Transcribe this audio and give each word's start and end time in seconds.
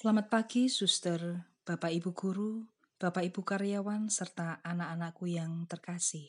Selamat 0.00 0.32
pagi, 0.32 0.72
suster, 0.72 1.44
Bapak 1.60 1.92
Ibu 1.92 2.16
guru, 2.16 2.64
Bapak 2.96 3.20
Ibu 3.20 3.44
karyawan, 3.44 4.08
serta 4.08 4.64
anak-anakku 4.64 5.28
yang 5.28 5.68
terkasih. 5.68 6.24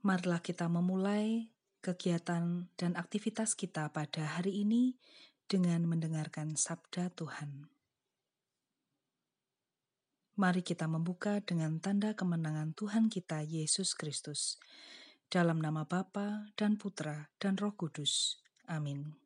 Marilah 0.00 0.40
kita 0.40 0.72
memulai 0.72 1.52
kegiatan 1.84 2.72
dan 2.72 2.96
aktivitas 2.96 3.52
kita 3.52 3.92
pada 3.92 4.40
hari 4.40 4.64
ini 4.64 4.96
dengan 5.44 5.84
mendengarkan 5.84 6.56
sabda 6.56 7.12
Tuhan. 7.12 7.68
Mari 10.40 10.64
kita 10.64 10.88
membuka 10.88 11.44
dengan 11.44 11.84
tanda 11.84 12.16
kemenangan 12.16 12.72
Tuhan 12.72 13.12
kita 13.12 13.44
Yesus 13.44 13.92
Kristus. 13.92 14.56
Dalam 15.28 15.60
nama 15.60 15.84
Bapa 15.84 16.48
dan 16.56 16.80
Putra 16.80 17.28
dan 17.36 17.60
Roh 17.60 17.76
Kudus. 17.76 18.40
Amin. 18.72 19.20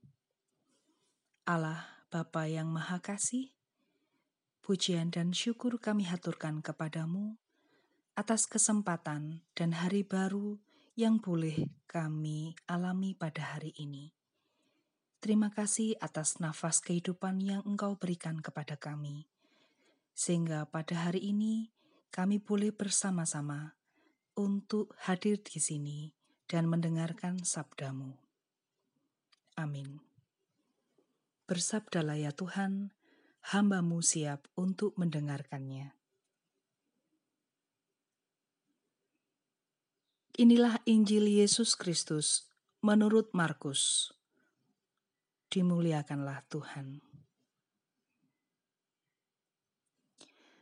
Allah 1.47 1.96
Bapa 2.17 2.49
yang 2.49 2.73
Maha 2.73 2.97
Kasih, 3.05 3.53
pujian 4.65 5.13
dan 5.13 5.37
syukur 5.37 5.77
kami 5.77 6.09
haturkan 6.09 6.65
kepadamu 6.65 7.37
atas 8.17 8.49
kesempatan 8.49 9.45
dan 9.53 9.77
hari 9.77 10.01
baru 10.01 10.57
yang 10.97 11.21
boleh 11.21 11.69
kami 11.85 12.57
alami 12.65 13.13
pada 13.13 13.53
hari 13.53 13.77
ini. 13.77 14.17
Terima 15.21 15.53
kasih 15.53 16.01
atas 16.01 16.41
nafas 16.41 16.81
kehidupan 16.81 17.37
yang 17.45 17.61
Engkau 17.69 18.01
berikan 18.01 18.41
kepada 18.41 18.81
kami, 18.81 19.29
sehingga 20.17 20.65
pada 20.73 20.97
hari 20.97 21.21
ini 21.21 21.69
kami 22.09 22.41
boleh 22.41 22.73
bersama-sama 22.73 23.77
untuk 24.41 24.97
hadir 25.05 25.37
di 25.45 25.61
sini 25.61 26.17
dan 26.49 26.65
mendengarkan 26.65 27.45
sabdamu. 27.45 28.17
Amin. 29.61 30.16
Bersabdalah 31.47 32.19
ya 32.19 32.35
Tuhan, 32.35 32.91
hambamu 33.55 34.03
siap 34.03 34.51
untuk 34.59 34.99
mendengarkannya. 34.99 35.95
Inilah 40.37 40.83
Injil 40.91 41.31
Yesus 41.31 41.79
Kristus 41.79 42.51
menurut 42.83 43.31
Markus. 43.31 44.11
Dimuliakanlah 45.47 46.43
Tuhan. 46.51 46.99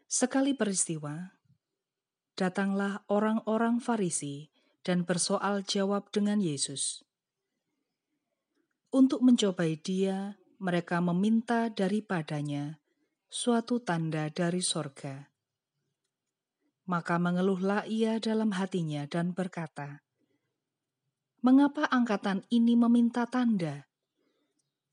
Sekali 0.04 0.52
peristiwa, 0.52 1.32
datanglah 2.36 3.08
orang-orang 3.08 3.80
Farisi 3.80 4.52
dan 4.84 5.08
bersoal 5.08 5.64
jawab 5.64 6.12
dengan 6.12 6.44
Yesus. 6.44 7.02
Untuk 8.94 9.24
mencobai 9.24 9.80
dia, 9.80 10.38
mereka 10.64 10.96
meminta 11.04 11.68
daripadanya 11.68 12.80
suatu 13.28 13.84
tanda 13.84 14.32
dari 14.32 14.64
sorga. 14.64 15.28
Maka 16.88 17.20
mengeluhlah 17.20 17.84
ia 17.84 18.16
dalam 18.16 18.48
hatinya 18.56 19.04
dan 19.04 19.36
berkata, 19.36 20.00
Mengapa 21.44 21.84
angkatan 21.92 22.48
ini 22.48 22.80
meminta 22.80 23.28
tanda? 23.28 23.84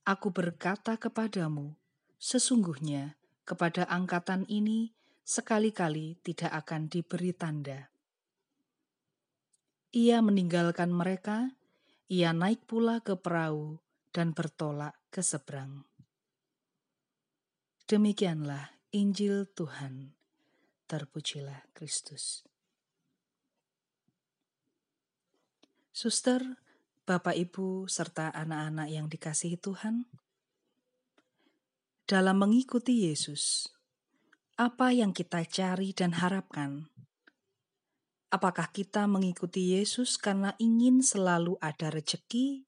Aku 0.03 0.35
berkata 0.35 0.99
kepadamu, 0.99 1.71
sesungguhnya 2.19 3.15
kepada 3.47 3.87
angkatan 3.87 4.43
ini 4.51 4.91
sekali-kali 5.23 6.19
tidak 6.19 6.51
akan 6.67 6.91
diberi 6.91 7.31
tanda. 7.31 7.87
Ia 9.95 10.19
meninggalkan 10.19 10.91
mereka, 10.91 11.55
ia 12.11 12.35
naik 12.35 12.67
pula 12.67 12.99
ke 12.99 13.15
perahu 13.15 13.79
dan 14.11 14.35
bertolak 14.35 14.95
ke 15.07 15.23
seberang. 15.23 15.87
Demikianlah 17.87 18.71
Injil 18.95 19.47
Tuhan. 19.51 20.15
Terpujilah 20.87 21.71
Kristus. 21.71 22.43
Suster, 25.95 26.43
Bapak 27.07 27.35
Ibu, 27.35 27.87
serta 27.87 28.31
anak-anak 28.31 28.87
yang 28.91 29.07
dikasihi 29.07 29.59
Tuhan, 29.59 30.07
dalam 32.11 32.43
mengikuti 32.43 33.07
Yesus, 33.07 33.71
apa 34.59 34.91
yang 34.91 35.15
kita 35.15 35.47
cari 35.47 35.95
dan 35.95 36.11
harapkan? 36.19 36.91
Apakah 38.31 38.67
kita 38.71 39.07
mengikuti 39.07 39.75
Yesus 39.75 40.19
karena 40.19 40.51
ingin 40.59 40.99
selalu 40.99 41.55
ada 41.63 41.87
rejeki, 41.87 42.67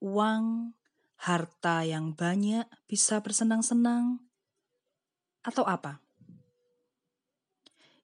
uang, 0.00 0.72
harta 1.20 1.84
yang 1.84 2.16
banyak 2.16 2.64
bisa 2.88 3.20
bersenang-senang, 3.20 4.24
atau 5.44 5.64
apa? 5.68 6.00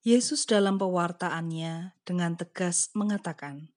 Yesus 0.06 0.46
dalam 0.46 0.78
pewartaannya 0.78 1.98
dengan 2.06 2.38
tegas 2.38 2.94
mengatakan 2.94 3.74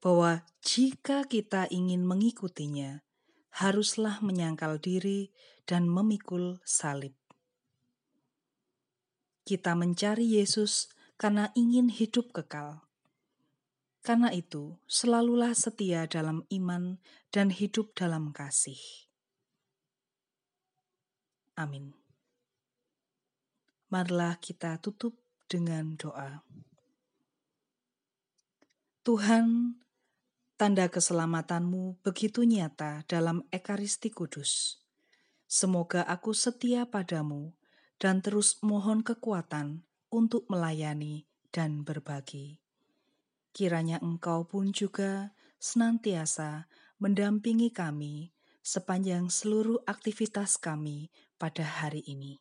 bahwa 0.00 0.46
jika 0.64 1.28
kita 1.28 1.68
ingin 1.68 2.08
mengikutinya, 2.08 3.04
haruslah 3.52 4.22
menyangkal 4.24 4.80
diri 4.80 5.28
dan 5.68 5.86
memikul 5.86 6.58
salib. 6.64 7.12
Kita 9.44 9.76
mencari 9.76 10.40
Yesus 10.40 10.88
karena 11.20 11.52
ingin 11.52 11.92
hidup 11.92 12.32
kekal 12.32 12.86
karena 14.02 14.34
itu, 14.34 14.82
selalulah 14.90 15.54
setia 15.54 16.10
dalam 16.10 16.42
iman 16.50 16.98
dan 17.30 17.54
hidup 17.54 17.94
dalam 17.94 18.34
kasih. 18.34 18.78
Amin. 21.54 21.94
Marilah 23.94 24.42
kita 24.42 24.82
tutup 24.82 25.22
dengan 25.46 25.94
doa. 25.94 26.42
Tuhan, 29.06 29.78
tanda 30.58 30.90
keselamatanmu 30.90 32.02
begitu 32.02 32.42
nyata 32.42 33.06
dalam 33.06 33.46
Ekaristi 33.54 34.10
Kudus. 34.10 34.82
Semoga 35.46 36.02
aku 36.10 36.34
setia 36.34 36.90
padamu 36.90 37.54
dan 38.02 38.18
terus 38.18 38.58
mohon 38.66 39.06
kekuatan 39.06 39.86
untuk 40.10 40.48
melayani 40.50 41.28
dan 41.52 41.84
berbagi 41.84 42.61
kiranya 43.52 44.00
Engkau 44.00 44.48
pun 44.48 44.72
juga 44.72 45.36
senantiasa 45.60 46.66
mendampingi 46.98 47.70
kami 47.70 48.32
sepanjang 48.64 49.28
seluruh 49.28 49.84
aktivitas 49.86 50.58
kami 50.58 51.12
pada 51.36 51.62
hari 51.62 52.02
ini. 52.08 52.40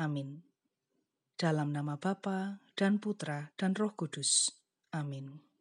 Amin. 0.00 0.42
Dalam 1.34 1.70
nama 1.70 1.94
Bapa 1.94 2.58
dan 2.74 2.98
Putra 2.98 3.54
dan 3.54 3.74
Roh 3.78 3.94
Kudus. 3.94 4.50
Amin. 4.90 5.53